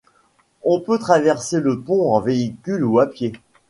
[0.63, 3.33] On peut traverser le pont en véhicule ou à pied.